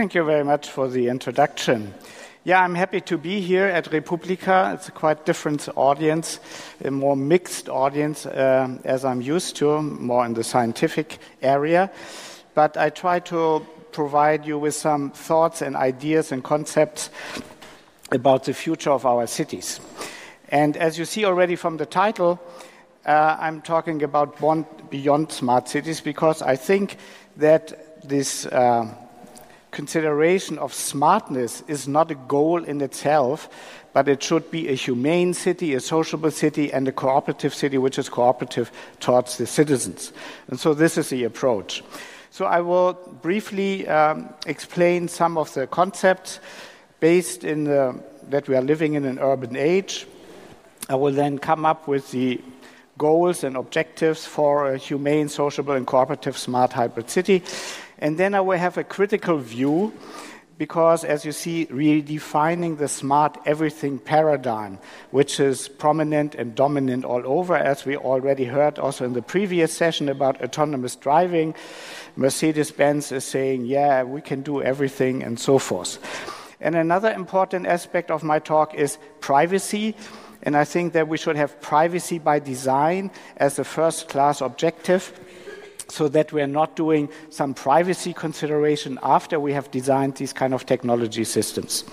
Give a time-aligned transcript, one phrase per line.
[0.00, 1.92] Thank you very much for the introduction.
[2.42, 4.72] Yeah, I'm happy to be here at re:publica.
[4.72, 6.40] It's a quite different audience,
[6.82, 11.90] a more mixed audience uh, as I'm used to, more in the scientific area.
[12.54, 13.60] But I try to
[13.92, 17.10] provide you with some thoughts and ideas and concepts
[18.10, 19.80] about the future of our cities.
[20.48, 22.40] And as you see already from the title,
[23.04, 24.40] uh, I'm talking about
[24.88, 26.96] beyond smart cities because I think
[27.36, 28.46] that this.
[28.46, 28.94] Uh,
[29.70, 33.48] consideration of smartness is not a goal in itself,
[33.92, 37.98] but it should be a humane city, a sociable city, and a cooperative city which
[37.98, 38.70] is cooperative
[39.00, 40.12] towards the citizens.
[40.48, 41.82] And so this is the approach.
[42.30, 46.38] So I will briefly um, explain some of the concepts
[47.00, 50.06] based in the, that we are living in an urban age.
[50.88, 52.40] I will then come up with the
[52.98, 57.42] goals and objectives for a humane, sociable, and cooperative smart hybrid city.
[58.00, 59.92] And then I will have a critical view
[60.60, 64.78] because, as you see, redefining the smart everything paradigm,
[65.10, 69.72] which is prominent and dominant all over, as we already heard also in the previous
[69.72, 71.54] session about autonomous driving.
[72.14, 75.98] Mercedes Benz is saying, yeah, we can do everything, and so forth.
[76.60, 79.96] And another important aspect of my talk is privacy.
[80.42, 85.18] And I think that we should have privacy by design as a first class objective
[85.90, 90.66] so that we're not doing some privacy consideration after we have designed these kind of
[90.66, 91.84] technology systems.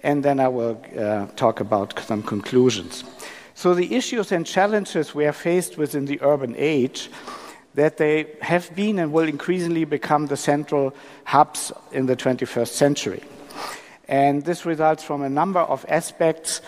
[0.00, 3.04] And then I will uh, talk about some conclusions.
[3.54, 7.10] So the issues and challenges we are faced with in the urban age
[7.74, 13.22] that they have been and will increasingly become the central hubs in the 21st century.
[14.08, 16.60] And this results from a number of aspects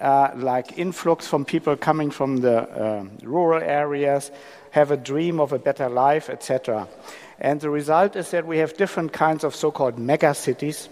[0.00, 4.30] uh, like influx from people coming from the uh, rural areas,
[4.74, 6.88] have a dream of a better life, etc.
[7.38, 10.88] And the result is that we have different kinds of so called mega cities.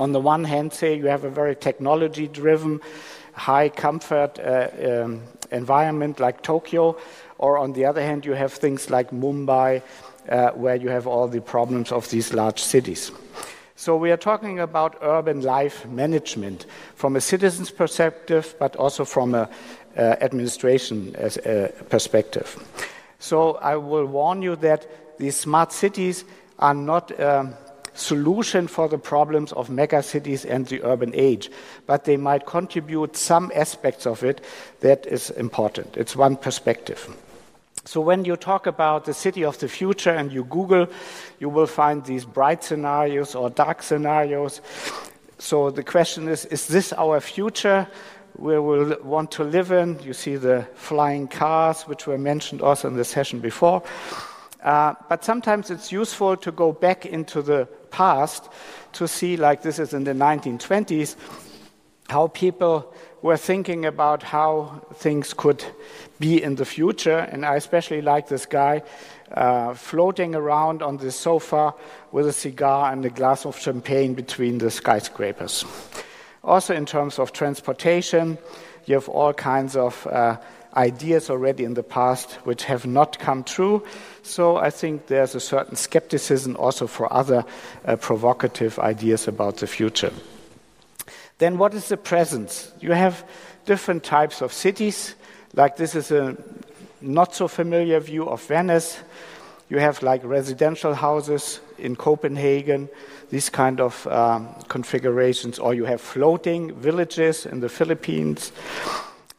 [0.00, 2.80] On the one hand, say you have a very technology driven,
[3.34, 5.22] high comfort uh, um,
[5.52, 6.98] environment like Tokyo,
[7.38, 9.80] or on the other hand, you have things like Mumbai,
[10.28, 13.12] uh, where you have all the problems of these large cities.
[13.78, 16.66] So we are talking about urban life management
[16.96, 19.46] from a citizen's perspective, but also from an
[19.96, 21.14] uh, administration
[21.88, 22.58] perspective.
[23.20, 26.24] So I will warn you that these smart cities
[26.58, 27.56] are not a
[27.94, 31.48] solution for the problems of megacities and the urban age,
[31.86, 34.40] but they might contribute some aspects of it
[34.80, 35.96] that is important.
[35.96, 37.08] It's one perspective.
[37.84, 40.88] So when you talk about the city of the future and you Google,
[41.38, 44.60] you will find these bright scenarios or dark scenarios.
[45.38, 47.86] So the question is, is this our future?
[48.38, 49.98] we will want to live in.
[50.00, 53.82] You see the flying cars, which were mentioned also in the session before.
[54.62, 58.48] Uh, but sometimes it's useful to go back into the past
[58.92, 61.16] to see, like this is in the 1920s,
[62.08, 65.64] how people were thinking about how things could
[66.18, 67.18] be in the future.
[67.18, 68.82] And I especially like this guy
[69.32, 71.74] uh, floating around on the sofa
[72.12, 75.64] with a cigar and a glass of champagne between the skyscrapers.
[76.44, 78.38] Also, in terms of transportation,
[78.86, 80.36] you have all kinds of uh,
[80.74, 83.84] ideas already in the past which have not come true.
[84.22, 87.44] So I think there's a certain skepticism also for other
[87.84, 90.12] uh, provocative ideas about the future.
[91.38, 92.72] Then, what is the presence?
[92.80, 93.24] You have
[93.64, 95.14] different types of cities.
[95.54, 96.36] Like this is a
[97.00, 98.98] not so familiar view of Venice.
[99.68, 102.88] You have like residential houses in Copenhagen
[103.30, 108.52] these kind of um, configurations, or you have floating villages in the Philippines,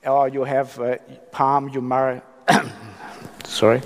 [0.06, 0.98] or you have uh,
[1.32, 2.22] Palm Jumeirah.
[3.46, 3.82] sorry.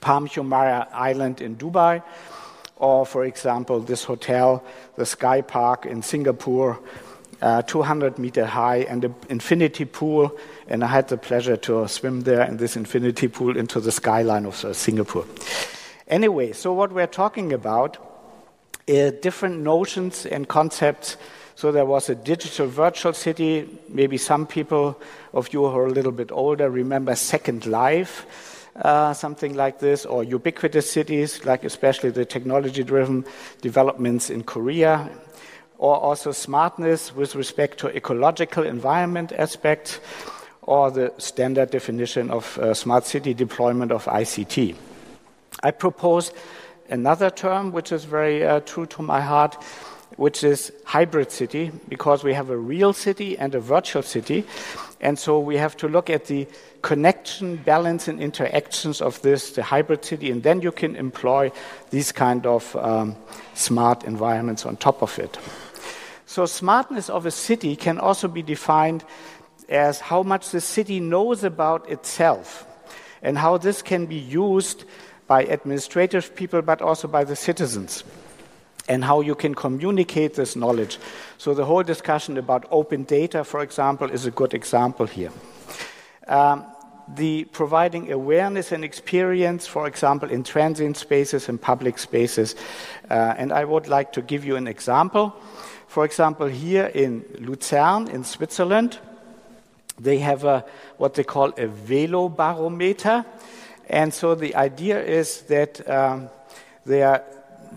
[0.01, 2.03] Palm Jumeirah Island in Dubai,
[2.81, 4.65] or for example, this hotel,
[4.97, 6.81] the Sky Park in Singapore,
[7.43, 10.37] uh, 200 meter high, and an infinity pool.
[10.67, 14.47] And I had the pleasure to swim there in this infinity pool into the skyline
[14.47, 15.27] of uh, Singapore.
[16.09, 17.99] Anyway, so what we're talking about
[18.89, 21.17] are different notions and concepts.
[21.55, 23.69] So there was a digital virtual city.
[23.89, 24.99] Maybe some people
[25.35, 28.60] of you who are a little bit older remember Second Life.
[28.77, 33.25] Uh, something like this, or ubiquitous cities, like especially the technology driven
[33.61, 35.11] developments in Korea
[35.81, 39.99] or also smartness with respect to ecological environment aspects,
[40.61, 44.77] or the standard definition of uh, smart city deployment of ICT.
[45.63, 46.33] I propose
[46.91, 49.55] another term which is very uh, true to my heart,
[50.17, 54.45] which is hybrid city, because we have a real city and a virtual city.
[55.01, 56.47] And so we have to look at the
[56.83, 61.51] connection, balance, and interactions of this, the hybrid city, and then you can employ
[61.91, 63.17] these kind of um,
[63.55, 65.39] smart environments on top of it.
[66.27, 69.05] So, smartness of a city can also be defined
[69.69, 72.67] as how much the city knows about itself
[73.23, 74.85] and how this can be used
[75.27, 78.05] by administrative people but also by the citizens
[78.89, 80.99] and how you can communicate this knowledge.
[81.39, 85.31] So, the whole discussion about open data, for example, is a good example here.
[86.31, 86.65] Um,
[87.17, 92.55] the providing awareness and experience, for example, in transient spaces and public spaces.
[93.11, 95.35] Uh, and I would like to give you an example.
[95.89, 98.99] For example, here in Lucerne, in Switzerland,
[99.99, 100.65] they have a,
[100.99, 103.25] what they call a velo barometer.
[103.89, 106.31] And so the idea is that um,
[106.87, 107.25] they are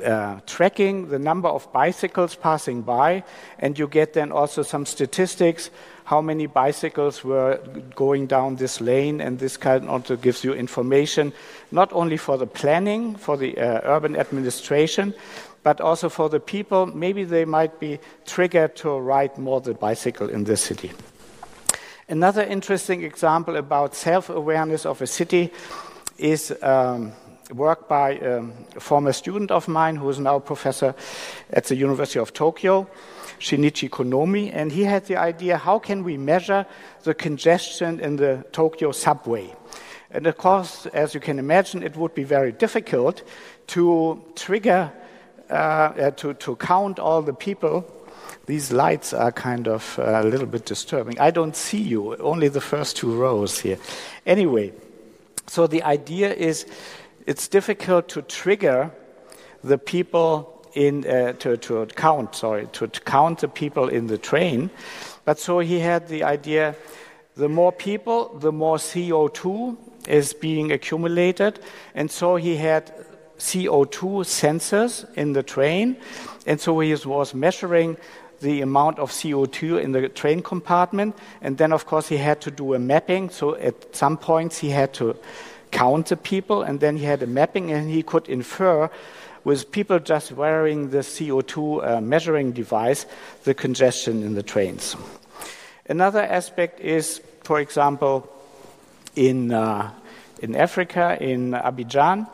[0.04, 3.24] uh, tracking the number of bicycles passing by,
[3.60, 5.70] and you get then also some statistics
[6.06, 7.60] how many bicycles were
[7.96, 11.32] going down this lane, and this kind also gives you information
[11.72, 15.14] not only for the planning, for the uh, urban administration,
[15.64, 16.86] but also for the people.
[16.88, 20.92] Maybe they might be triggered to ride more the bicycle in the city.
[22.10, 25.52] Another interesting example about self awareness of a city
[26.18, 26.54] is.
[26.62, 27.14] Um,
[27.52, 30.96] work by um, a former student of mine who is now a professor
[31.52, 32.88] at the University of Tokyo,
[33.40, 36.66] Shinichi Konomi, and he had the idea how can we measure
[37.04, 39.54] the congestion in the Tokyo subway?
[40.12, 43.24] And of course, as you can imagine, it would be very difficult
[43.68, 44.92] to trigger,
[45.50, 47.86] uh, uh, to, to count all the people.
[48.46, 51.20] These lights are kind of uh, a little bit disturbing.
[51.20, 53.80] I don't see you, only the first two rows here.
[54.26, 54.74] Anyway,
[55.48, 56.66] so the idea is
[57.26, 58.92] it's difficult to trigger
[59.64, 64.70] the people in uh, to, to count sorry to, count the people in the train
[65.26, 66.76] but so he had the idea
[67.36, 69.78] the more people the more co2
[70.08, 71.60] is being accumulated
[71.94, 72.92] and so he had
[73.38, 75.96] co2 sensors in the train
[76.48, 77.98] and so he was measuring
[78.44, 81.16] the amount of CO2 in the train compartment.
[81.42, 83.30] And then, of course, he had to do a mapping.
[83.30, 85.16] So at some points, he had to
[85.74, 88.90] count the people, and then he had a mapping, and he could infer
[89.44, 93.06] with people just wearing the CO2 uh, measuring device
[93.44, 94.96] the congestion in the trains.
[95.90, 98.30] Another aspect is, for example,
[99.16, 99.92] in, uh,
[100.42, 102.30] in Africa, in Abidjan,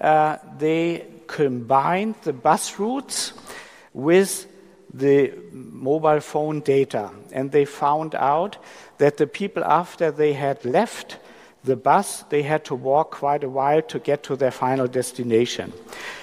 [0.00, 3.32] uh, they combined the bus routes
[3.92, 4.46] with
[4.92, 8.56] the mobile phone data, and they found out
[8.98, 11.18] that the people, after they had left
[11.64, 15.72] the bus, they had to walk quite a while to get to their final destination.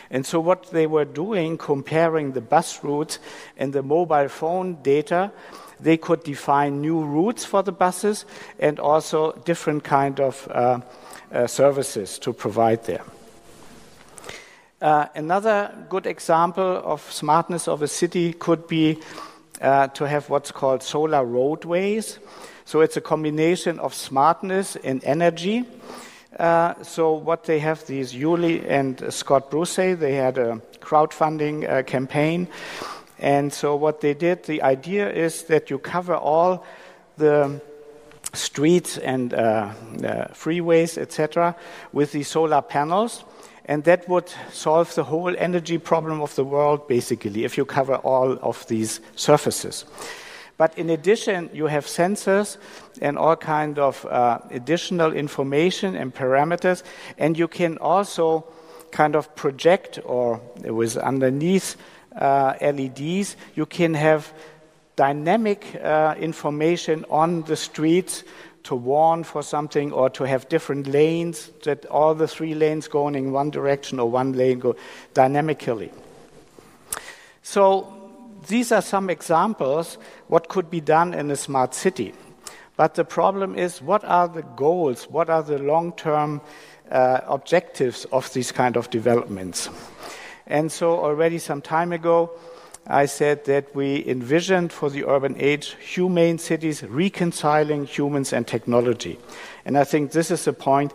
[0.10, 3.20] And so, what they were doing, comparing the bus routes
[3.58, 5.32] and the mobile phone data,
[5.80, 8.26] they could define new routes for the buses
[8.60, 10.80] and also different kind of uh,
[11.32, 13.04] uh, services to provide there.
[14.82, 19.00] Uh, another good example of smartness of a city could be
[19.62, 22.20] uh, to have what's called solar roadways.
[22.72, 25.66] So it's a combination of smartness and energy.
[26.40, 31.84] Uh, so what they have, these Yuli and Scott Bruce, they had a crowdfunding uh,
[31.84, 32.48] campaign.
[33.20, 36.66] And so what they did, the idea is that you cover all
[37.18, 37.60] the
[38.32, 39.74] streets and uh, uh
[40.32, 41.58] freeways, etc.,
[41.92, 43.26] with these solar panels.
[43.66, 47.96] And that would solve the whole energy problem of the world, basically, if you cover
[47.96, 49.84] all of these surfaces.
[50.62, 52.58] But in addition, you have sensors
[53.02, 56.84] and all kind of uh, additional information and parameters,
[57.18, 58.46] and you can also
[58.92, 61.78] kind of project or with underneath
[62.16, 64.32] uh, LEDs, you can have
[64.96, 68.24] dynamic uh, information on the streets
[68.66, 73.16] to warn for something or to have different lanes that all the three lanes going
[73.16, 74.76] in one direction or one lane go
[75.16, 75.92] dynamically.
[77.42, 78.01] So
[78.48, 82.14] these are some examples what could be done in a smart city.
[82.78, 85.04] But the problem is, what are the goals?
[85.10, 86.42] What are the long-term
[86.90, 89.70] uh, objectives of these kind of developments?
[90.48, 92.32] And so, already some time ago,
[92.88, 99.20] I said that we envisioned for the urban age humane cities reconciling humans and technology.
[99.66, 100.94] And I think this is the point.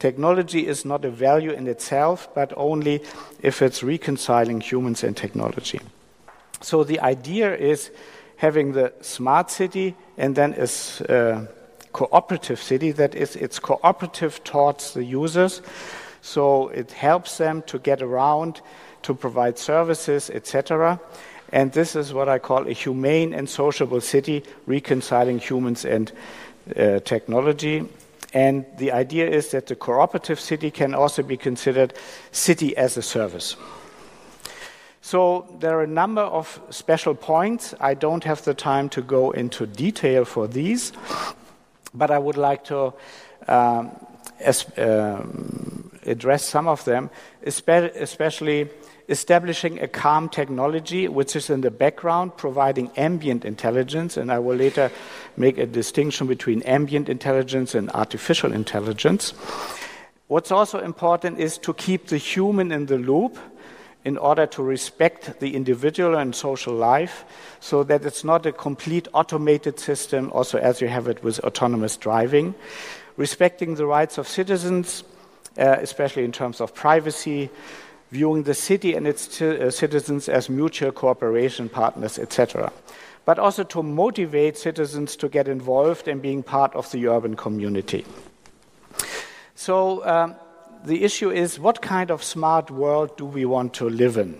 [0.00, 3.02] Technology is not a value in itself, but only
[3.42, 5.80] if it's reconciling humans and technology.
[6.60, 7.90] So the idea is
[8.36, 11.46] having the smart city and then a uh,
[11.92, 15.62] cooperative city that is it's cooperative towards the users.
[16.20, 18.60] So it helps them to get around
[19.02, 21.00] to provide services etc
[21.52, 26.12] and this is what i call a humane and sociable city reconciling humans and
[26.76, 27.84] uh, technology.
[28.34, 31.94] And the idea is that the cooperative city can also be considered
[32.30, 33.56] city as a service.
[35.08, 37.72] So there are a number of special points.
[37.80, 40.92] I don't have the time to go into detail for these,
[41.94, 42.92] but I would like to
[43.46, 43.90] um,
[44.38, 47.08] as, um, address some of them,
[47.42, 48.68] especially
[49.08, 54.54] establishing a calm technology which is in the background providing ambient intelligence and i will
[54.54, 54.90] later
[55.38, 59.32] make a distinction between ambient intelligence and artificial intelligence
[60.26, 63.38] what's also important is to keep the human in the loop
[64.04, 67.24] in order to respect the individual and social life
[67.60, 71.96] so that it's not a complete automated system also as you have it with autonomous
[71.96, 72.54] driving
[73.16, 75.04] respecting the rights of citizens
[75.58, 77.50] uh, especially in terms of privacy
[78.10, 82.72] viewing the city and its uh, citizens as mutual cooperation partners, etc.
[83.24, 88.06] But also to motivate citizens to get involved in being part of the urban community.
[89.54, 90.36] So um,
[90.84, 94.38] the issue is what kind of smart world do we want to live in?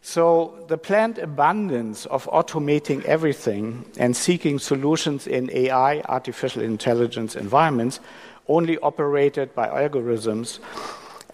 [0.00, 8.00] So, the planned abundance of automating everything and seeking solutions in AI, artificial intelligence environments,
[8.48, 10.60] only operated by algorithms,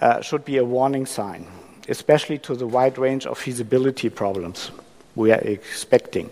[0.00, 1.46] uh, should be a warning sign,
[1.88, 4.72] especially to the wide range of feasibility problems
[5.14, 6.28] we are expecting.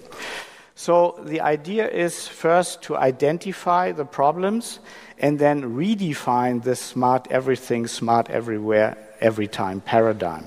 [0.83, 4.81] So the idea is first to identify the problems
[5.17, 10.45] and then redefine the smart everything, smart everywhere, every time paradigm.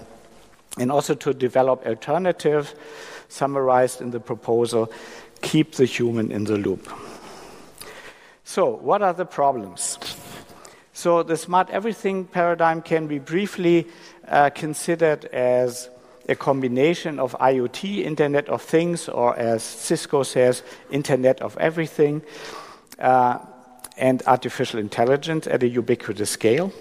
[0.77, 2.75] And also to develop alternatives
[3.29, 4.91] summarized in the proposal,
[5.39, 6.91] keep the human in the loop.
[8.43, 9.97] So, what are the problems?
[10.91, 13.87] So the smart everything paradigm can be briefly
[14.27, 15.89] uh, considered as
[16.27, 22.22] a combination of IoT, Internet of Things, or as Cisco says, Internet of Everything,
[23.00, 23.39] uh,
[23.98, 26.72] and artificial intelligence at a ubiquitous scale.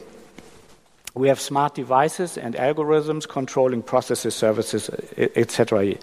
[1.14, 5.94] We have smart devices and algorithms controlling processes, services, etc.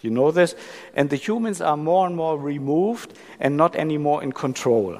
[0.00, 0.56] You know this.
[0.94, 4.98] And the humans are more and more removed and not anymore in control.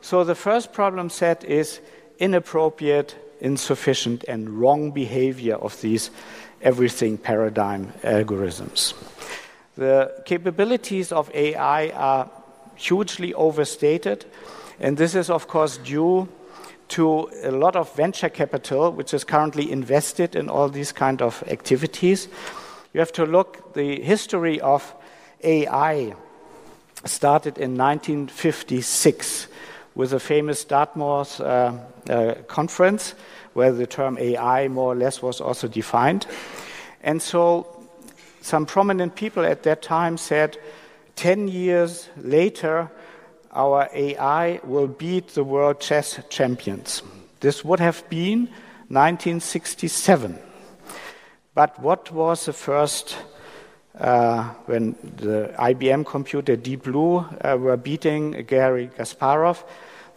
[0.00, 1.80] So the first problem set is
[2.18, 6.10] inappropriate, insufficient, and wrong behavior of these
[6.62, 8.94] everything paradigm algorithms.
[9.76, 12.30] The capabilities of AI are
[12.76, 14.24] hugely overstated,
[14.80, 16.28] and this is, of course, due
[16.88, 21.42] to a lot of venture capital which is currently invested in all these kind of
[21.48, 22.28] activities.
[22.92, 24.94] You have to look the history of
[25.42, 26.14] AI
[27.04, 29.48] started in 1956
[29.94, 31.72] with a famous Dartmouth uh,
[32.08, 33.14] uh, conference
[33.56, 36.26] where the term AI more or less was also defined.
[37.02, 37.66] And so
[38.42, 40.58] some prominent people at that time said
[41.16, 42.90] 10 years later,
[43.52, 47.02] our AI will beat the world chess champions.
[47.40, 48.40] This would have been
[48.88, 50.38] 1967.
[51.54, 53.16] But what was the first,
[53.98, 59.64] uh, when the IBM computer Deep Blue uh, were beating Gary Kasparov?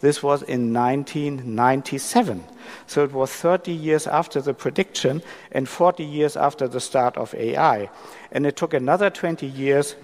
[0.00, 2.44] This was in 1997.
[2.86, 7.34] So it was 30 years after the prediction and 40 years after the start of
[7.34, 7.90] AI.
[8.32, 9.94] And it took another 20 years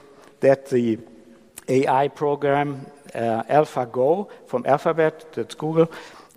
[0.40, 0.98] that the
[1.68, 5.90] AI program uh, AlphaGo from Alphabet, that's Google,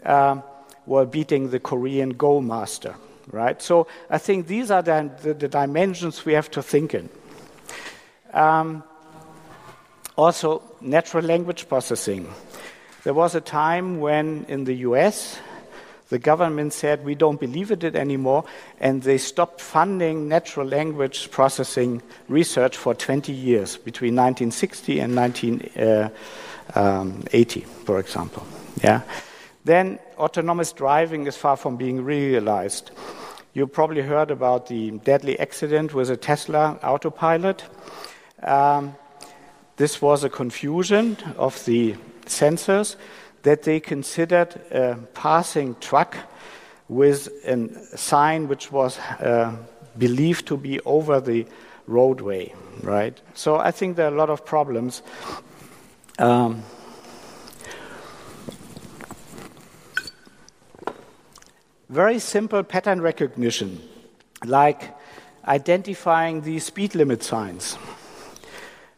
[0.05, 0.41] uh,
[0.85, 2.95] were beating the Korean Go master,
[3.31, 3.61] right?
[3.61, 7.09] So I think these are the, the, the dimensions we have to think in.
[8.33, 8.83] Um,
[10.15, 12.27] also, natural language processing.
[13.03, 15.39] There was a time when in the US,
[16.09, 18.43] the government said we don't believe in it anymore,
[18.79, 25.71] and they stopped funding natural language processing research for 20 years, between 1960 and 1980,
[26.75, 27.23] uh, um,
[27.85, 28.45] for example.
[28.83, 29.01] Yeah.
[29.63, 32.91] Then autonomous driving is far from being realized.
[33.53, 37.63] You probably heard about the deadly accident with a Tesla autopilot.
[38.43, 38.95] Um,
[39.77, 41.95] this was a confusion of the
[42.29, 42.95] sensors
[43.43, 46.17] that they considered a passing truck
[46.87, 49.55] with a sign which was uh,
[49.97, 51.45] believed to be over the
[51.87, 53.19] roadway, right?
[53.33, 55.01] So I think there are a lot of problems.
[56.17, 56.63] Um,
[61.89, 63.81] very simple pattern recognition,
[64.45, 64.95] like
[65.47, 67.77] identifying the speed limit signs,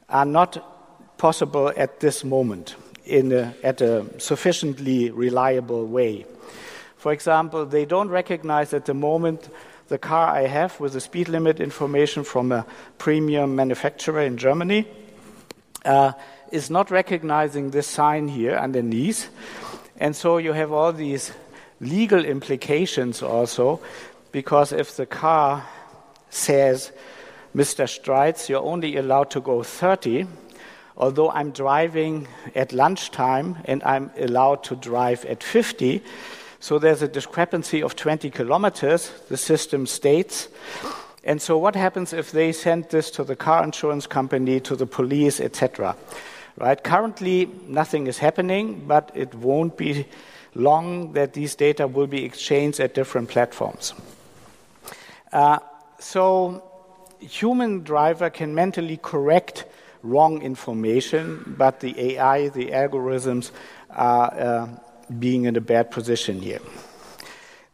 [0.10, 2.76] are not possible at this moment
[3.12, 6.25] in a, at a sufficiently reliable way.
[6.98, 9.50] For example, they don't recognize at the moment
[9.89, 12.65] the car I have with the speed limit information from a
[12.98, 14.88] premium manufacturer in Germany
[15.84, 16.13] uh,
[16.51, 19.30] is not recognizing this sign here underneath.
[20.00, 21.34] And so you have all these
[21.82, 23.82] legal implications also,
[24.32, 25.65] because if the car
[26.30, 26.91] says,
[27.53, 27.86] Mr.
[27.86, 30.27] Streitz, you're only allowed to go 30,
[31.01, 36.01] although I'm driving at lunchtime and I'm allowed to drive at 50,
[36.60, 40.48] so there's a discrepancy of 20 kilometers, the system states.
[41.24, 44.86] And so what happens if they send this to the car insurance company, to the
[44.86, 45.96] police, etc.?
[46.58, 46.81] Right?
[46.84, 50.05] Currently, nothing is happening, but it won't be
[50.53, 53.96] long that these data will be exchanged at different platforms.
[55.34, 55.60] Uh,
[55.98, 56.63] so,
[57.20, 59.65] human driver can mentally correct
[60.03, 63.51] wrong information, but the AI, the algorithms,
[63.89, 64.67] are uh,
[65.20, 66.60] being in a bad position here.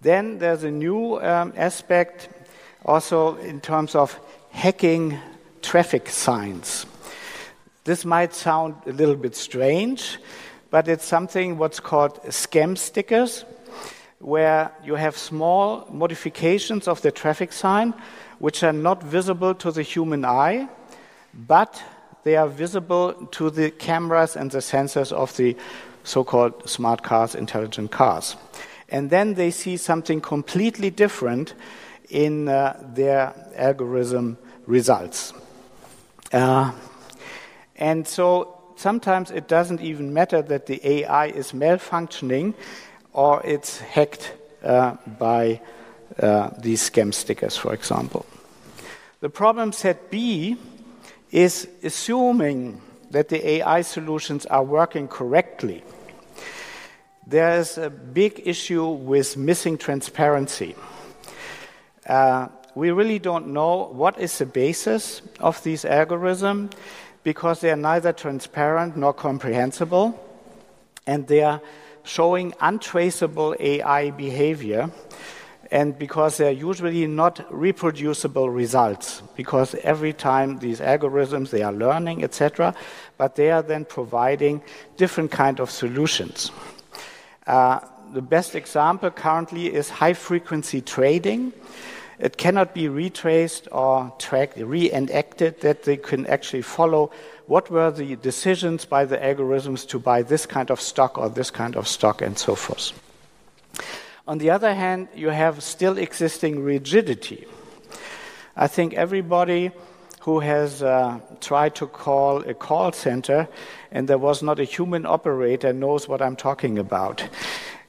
[0.02, 2.30] Then there's a new um, aspect
[2.86, 4.20] also in terms of
[4.52, 5.20] hacking
[5.62, 6.86] traffic signs.
[7.84, 10.18] This might sound a little bit strange,
[10.70, 13.46] but it's something what's called scam stickers,
[14.20, 17.94] where you have small modifications of the traffic sign
[18.40, 20.68] which are not visible to the human eye,
[21.34, 21.82] but
[22.28, 25.56] they are visible to the cameras and the sensors of the
[26.04, 28.36] so called smart cars, intelligent cars.
[28.90, 31.54] And then they see something completely different
[32.10, 35.34] in uh, their algorithm results.
[36.34, 36.74] Uh,
[37.78, 42.56] and so sometimes it doesn't even matter that the AI is malfunctioning
[43.14, 44.34] or it's hacked
[44.66, 45.62] uh, by
[46.20, 48.26] uh, these scam stickers, for example.
[49.22, 50.58] The problem set B
[51.32, 52.82] is assuming
[53.12, 55.84] that the AI solutions are working correctly.
[57.26, 60.76] There is a big issue with missing transparency.
[62.08, 66.72] Uh, we really don't know what is the basis of these algorithms
[67.24, 70.18] because they are neither transparent nor comprehensible,
[71.06, 71.60] and they are
[72.04, 74.90] showing untraceable AI behavior,
[75.72, 82.24] and because they're usually not reproducible results, because every time these algorithms they are learning,
[82.24, 82.74] etc.,
[83.18, 84.62] but they are then providing
[84.96, 86.52] different kind of solutions.
[87.46, 87.80] Uh,
[88.14, 91.52] the best example currently is high frequency trading
[92.20, 97.12] it cannot be retraced or tracked, reenacted, that they can actually follow
[97.46, 101.52] what were the decisions by the algorithms to buy this kind of stock or this
[101.52, 102.92] kind of stock and so forth.
[104.28, 107.48] On the other hand, you have still existing rigidity.
[108.58, 109.72] I think everybody
[110.22, 113.48] who has uh, tried to call a call center
[113.90, 117.24] and there was not a human operator knows what I'm talking about.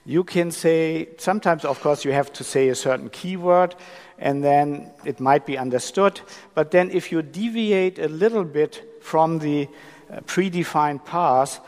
[0.06, 3.74] You can say, sometimes, of course, you have to say a certain keyword,
[4.18, 6.20] and then it might be understood.
[6.54, 9.68] But then, if you deviate a little bit from the
[10.10, 11.60] uh, predefined path,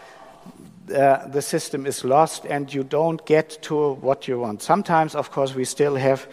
[0.90, 4.62] uh, the system is lost and you don't get to what you want.
[4.62, 6.26] Sometimes, of course, we still have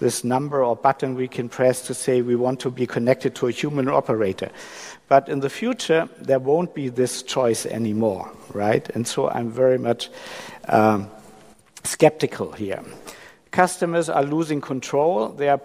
[0.00, 3.46] this number or button we can press to say we want to be connected to
[3.46, 4.50] a human operator.
[5.08, 8.88] But in the future, there won't be this choice anymore, right?
[8.90, 10.10] And so I'm very much
[10.68, 11.10] um,
[11.84, 12.82] skeptical here.
[13.50, 15.60] Customers are losing control, they are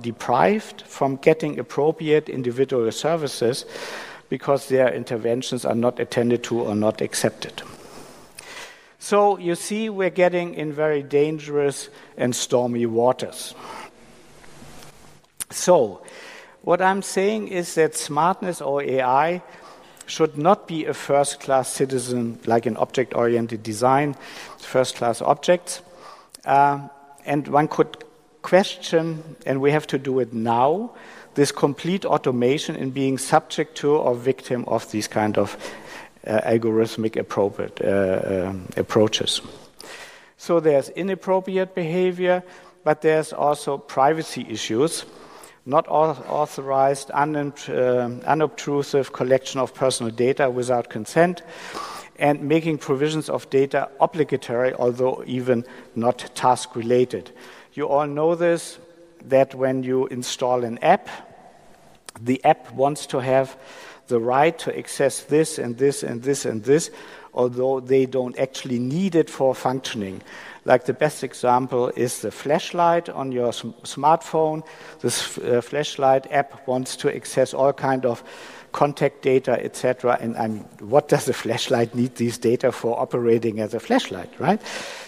[0.00, 3.66] deprived from getting appropriate individual services
[4.30, 7.62] because their interventions are not attended to or not accepted.
[8.98, 13.54] So you see, we're getting in very dangerous and stormy waters.
[15.50, 16.02] So,
[16.62, 19.42] what I'm saying is that smartness or AI
[20.06, 24.14] should not be a first class citizen like an object oriented design,
[24.58, 25.82] first class objects.
[26.44, 26.88] Uh,
[27.24, 28.04] and one could
[28.42, 30.92] question, and we have to do it now,
[31.34, 35.56] this complete automation in being subject to or victim of these kind of
[36.26, 39.40] uh, algorithmic uh, um, approaches.
[40.36, 42.42] So there's inappropriate behavior,
[42.84, 45.04] but there's also privacy issues,
[45.66, 51.42] not authorized, un- uh, unobtrusive collection of personal data without consent,
[52.18, 55.64] and making provisions of data obligatory, although even
[55.94, 57.30] not task related.
[57.74, 58.78] You all know this
[59.28, 61.08] that when you install an app,
[62.20, 63.56] the app wants to have
[64.08, 66.90] the right to access this and this and this and this,
[67.32, 70.20] although they don't actually need it for functioning.
[70.64, 74.62] Like the best example is the flashlight on your smartphone.
[75.00, 78.22] This uh, flashlight app wants to access all kind of
[78.72, 80.18] contact data, etc.
[80.20, 84.38] And I mean, what does a flashlight need these data for operating as a flashlight,
[84.38, 84.60] right?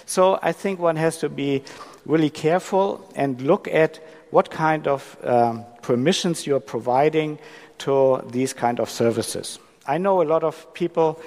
[0.07, 1.63] So I think one has to be
[2.05, 7.39] really careful and look at what kind of um, permissions you're providing
[7.79, 9.59] to these kind of services.
[9.87, 11.21] I know a lot of people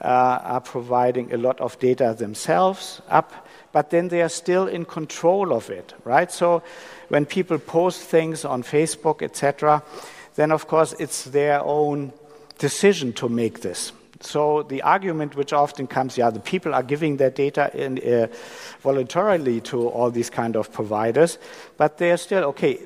[0.00, 4.84] uh, are providing a lot of data themselves up, but then they are still in
[4.84, 6.30] control of it, right?
[6.30, 6.62] So
[7.08, 9.82] when people post things on Facebook, etc.,
[10.36, 12.12] then of course it's their own
[12.58, 13.92] decision to make this.
[14.26, 18.28] So the argument which often comes, yeah, the people are giving their data in, uh,
[18.80, 21.38] voluntarily to all these kind of providers,
[21.76, 22.78] but they are still okay.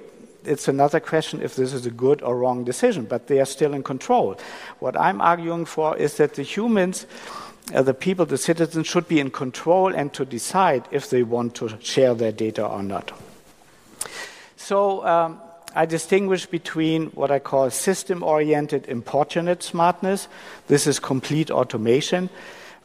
[0.45, 3.75] It's another question if this is a good or wrong decision, but they are still
[3.75, 4.37] in control.
[4.81, 7.07] What I'm arguing for is that the humans,
[7.75, 11.55] uh, the people, the citizens, should be in control and to decide if they want
[11.57, 13.13] to share their data or not.
[14.57, 15.41] So um,
[15.79, 20.27] I distinguish between what I call system oriented importunate smartness,
[20.67, 22.31] this is complete automation,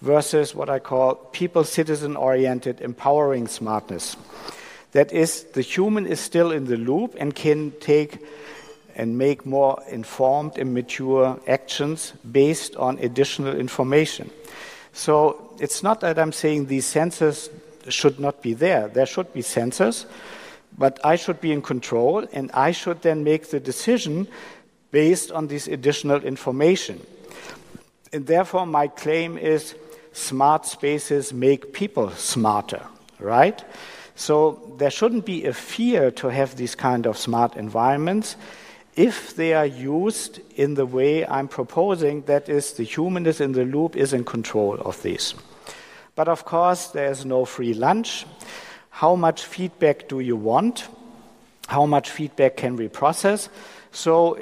[0.01, 4.15] versus what I call people citizen oriented empowering smartness.
[4.91, 8.23] That is, the human is still in the loop and can take
[8.95, 14.29] and make more informed and mature actions based on additional information.
[14.91, 17.49] So it's not that I'm saying these sensors
[17.89, 18.87] should not be there.
[18.87, 20.05] There should be sensors,
[20.77, 24.27] but I should be in control and I should then make the decision
[24.91, 27.01] based on this additional information.
[28.11, 29.75] And therefore, my claim is
[30.11, 32.81] smart spaces make people smarter,
[33.19, 33.63] right?
[34.15, 38.35] So there shouldn't be a fear to have these kind of smart environments
[38.95, 43.53] if they are used in the way I'm proposing, that is, the human is in
[43.53, 45.33] the loop, is in control of these.
[46.15, 48.25] But of course, there is no free lunch.
[48.93, 50.87] How much feedback do you want?
[51.67, 53.49] How much feedback can we process?
[53.91, 54.37] So,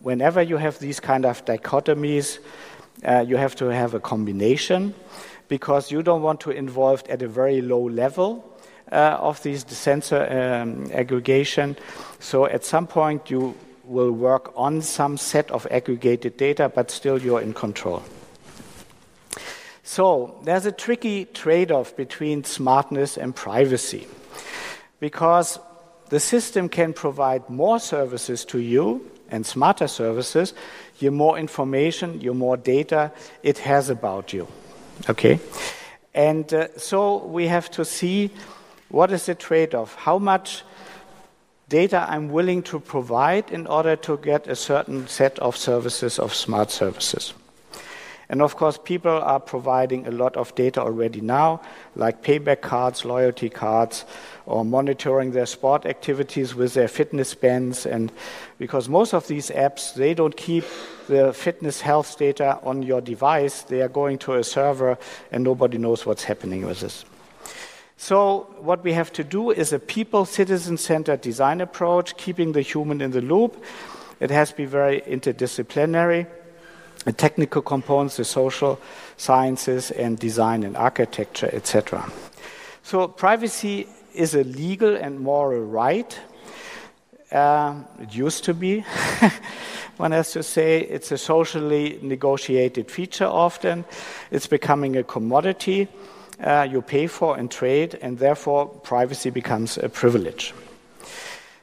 [0.00, 2.40] whenever you have these kind of dichotomies,
[3.04, 4.92] uh, you have to have a combination
[5.46, 8.44] because you don't want to involve at a very low level
[8.90, 11.76] uh, of these sensor um, aggregation.
[12.18, 13.54] So at some point you
[13.84, 18.02] will work on some set of aggregated data, but still you're in control.
[19.90, 24.06] So there's a tricky trade off between smartness and privacy
[25.00, 25.58] because
[26.10, 30.54] the system can provide more services to you and smarter services,
[31.00, 33.10] the more information, the more data
[33.42, 34.46] it has about you.
[35.08, 35.40] Okay?
[36.14, 38.30] And uh, so we have to see
[38.90, 39.96] what is the trade off?
[39.96, 40.62] How much
[41.68, 46.32] data I'm willing to provide in order to get a certain set of services, of
[46.32, 47.34] smart services.
[48.30, 51.60] And of course, people are providing a lot of data already now,
[51.96, 54.04] like payback cards, loyalty cards,
[54.46, 57.86] or monitoring their sport activities with their fitness bands.
[57.86, 58.12] And
[58.56, 60.64] because most of these apps, they don't keep
[61.08, 64.96] the fitness health data on your device, they are going to a server,
[65.32, 67.04] and nobody knows what's happening with this.
[67.96, 72.62] So, what we have to do is a people citizen centered design approach, keeping the
[72.62, 73.62] human in the loop.
[74.20, 76.28] It has to be very interdisciplinary
[77.04, 78.78] the technical components, the social
[79.16, 82.10] sciences, and design and architecture, etc.
[82.82, 86.18] So, privacy is a legal and moral right.
[87.32, 88.80] Uh, it used to be.
[89.96, 93.84] One has to say it's a socially negotiated feature often.
[94.30, 95.88] It's becoming a commodity
[96.42, 100.54] uh, you pay for and trade, and therefore privacy becomes a privilege.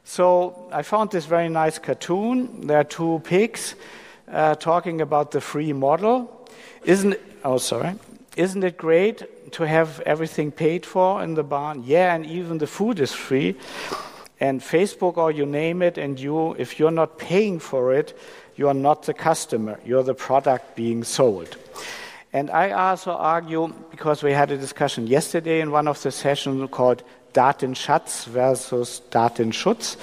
[0.03, 2.67] So I found this very nice cartoon.
[2.67, 3.75] There are two pigs
[4.31, 6.47] uh, talking about the free model.
[6.83, 7.95] Isn't oh sorry,
[8.35, 11.83] isn't it great to have everything paid for in the barn?
[11.85, 13.55] Yeah, and even the food is free.
[14.39, 18.15] And Facebook or you name it, and you, if you're not paying for it,
[18.55, 19.79] you are not the customer.
[19.83, 21.57] You're the product being sold.
[22.33, 26.69] And I also argue, because we had a discussion yesterday in one of the sessions
[26.69, 27.01] called
[27.33, 29.97] Datenschatz versus Datenschutz,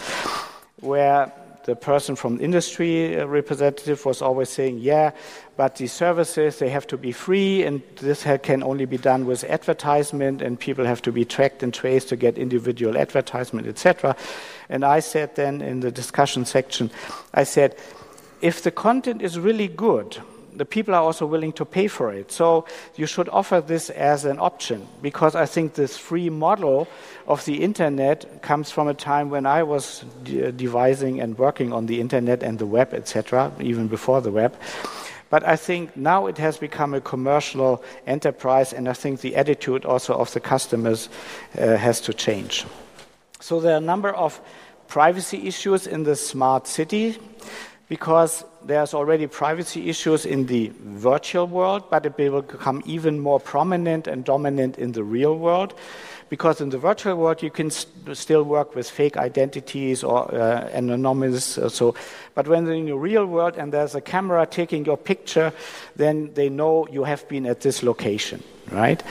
[0.81, 1.33] where
[1.65, 5.13] the person from industry uh, representative was always saying, yeah,
[5.57, 9.45] but the services, they have to be free, and this can only be done with
[9.45, 14.15] advertisement, and people have to be tracked and traced to get individual advertisement, etc.
[14.69, 16.91] And I said then in the discussion section,
[17.33, 17.77] I said,
[18.41, 20.19] if the content is really good,
[20.57, 22.31] the people are also willing to pay for it.
[22.31, 22.65] So
[22.97, 26.89] you should offer this as an option because I think this free model
[27.27, 31.87] of the internet comes from a time when I was de devising and working on
[31.87, 34.55] the internet and the web, etc., even before the web.
[35.31, 39.85] But I think now it has become a commercial enterprise, and I think the attitude
[39.85, 41.09] also of the customers
[41.59, 42.65] uh, has to change.
[43.41, 44.41] So there are a number of
[44.87, 47.19] privacy issues in the smart city
[47.89, 53.39] because there's already privacy issues in the virtual world, but it will become even more
[53.39, 55.75] prominent and dominant in the real world.
[56.31, 60.69] Because in the virtual world, you can st still work with fake identities or uh,
[60.73, 61.59] anonymous.
[61.59, 61.95] Uh, so,
[62.35, 65.53] but when in the real world and there's a camera taking your picture,
[65.97, 68.43] then they know you have been at this location,
[68.73, 69.03] right?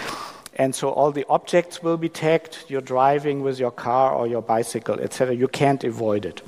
[0.56, 2.66] And so all the objects will be tagged.
[2.68, 5.36] You're driving with your car or your bicycle, etc.
[5.36, 6.42] You can't avoid it.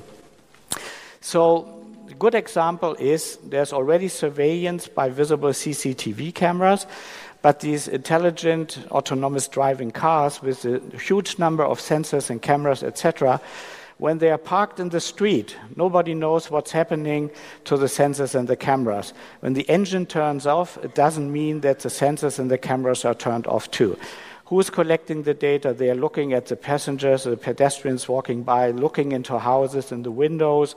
[1.20, 1.75] So
[2.18, 6.86] good example is there's already surveillance by visible CCTV cameras,
[7.42, 13.40] but these intelligent autonomous driving cars with a huge number of sensors and cameras, etc.,
[13.98, 17.30] when they are parked in the street, nobody knows what's happening
[17.64, 19.14] to the sensors and the cameras.
[19.40, 23.14] When the engine turns off, it doesn't mean that the sensors and the cameras are
[23.14, 23.98] turned off too.
[24.46, 25.72] Who's collecting the data?
[25.72, 30.10] They are looking at the passengers, the pedestrians walking by, looking into houses and the
[30.10, 30.76] windows,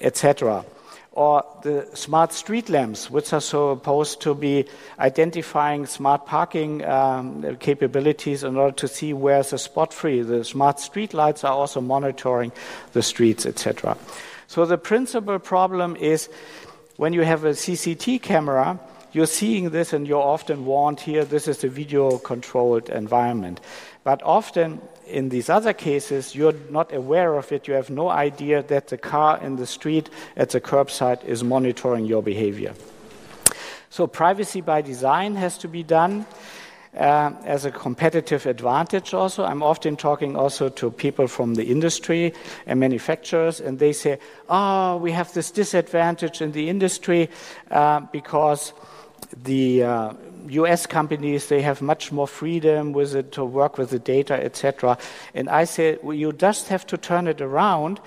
[0.00, 0.64] etc
[1.12, 4.64] or the smart street lamps, which are supposed to be
[4.98, 10.22] identifying smart parking um, capabilities in order to see where's a spot free.
[10.22, 12.52] The smart street lights are also monitoring
[12.92, 13.98] the streets, etc.
[14.46, 16.28] So the principal problem is
[16.96, 18.78] when you have a CCT camera,
[19.12, 23.60] you're seeing this and you're often warned here this is a video controlled environment.
[24.04, 27.68] But often in these other cases, you're not aware of it.
[27.68, 32.06] You have no idea that the car in the street at the curbside is monitoring
[32.06, 32.74] your behavior.
[33.90, 36.26] So, privacy by design has to be done.
[36.92, 39.44] Uh, as a competitive advantage, also.
[39.44, 42.34] I'm often talking also to people from the industry
[42.66, 44.18] and manufacturers, and they say,
[44.48, 47.30] Oh, we have this disadvantage in the industry
[47.70, 48.72] uh, because
[49.36, 50.12] the uh,
[50.48, 54.98] US companies, they have much more freedom with it to work with the data, etc.
[55.34, 58.00] And I say, well, you just have to turn it around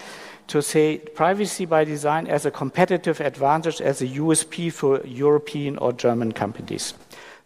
[0.47, 5.93] to say privacy by design as a competitive advantage, as a USP for European or
[5.93, 6.93] German companies.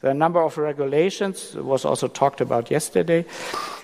[0.01, 3.25] There are a number of regulations, was also talked about yesterday.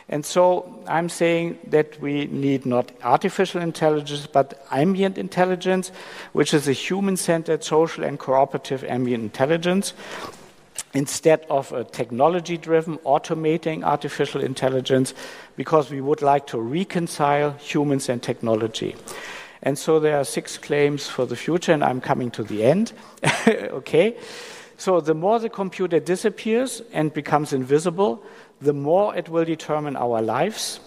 [0.10, 5.92] And so I'm saying that we need not artificial intelligence, but ambient intelligence,
[6.34, 9.94] which is a human centered, social, and cooperative ambient intelligence
[10.94, 15.14] instead of a technology driven automating artificial intelligence
[15.56, 18.96] because we would like to reconcile humans and technology.
[19.64, 22.94] And so there are six claims for the future, and I'm coming to the end.
[23.48, 24.16] okay?
[24.84, 28.22] So the more the computer disappears and becomes invisible,
[28.60, 30.82] the more it will determine our lives.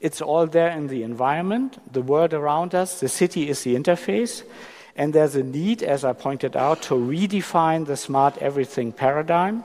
[0.00, 4.44] It's all there in the environment, the world around us, the city is the interface.
[4.94, 9.64] And there's a need, as I pointed out, to redefine the smart everything paradigm.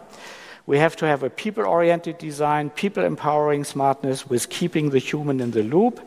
[0.66, 5.40] We have to have a people oriented design, people empowering smartness with keeping the human
[5.40, 6.00] in the loop.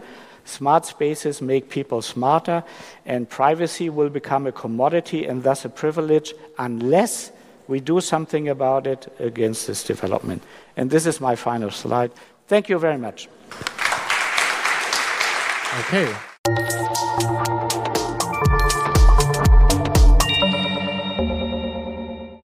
[0.44, 2.64] Smart spaces make people smarter,
[3.06, 7.30] and privacy will become a commodity and thus a privilege unless
[7.70, 10.42] we do something about it against this development.
[10.76, 12.10] And this is my final slide.
[12.48, 13.28] Thank you very much.
[15.78, 17.59] Okay.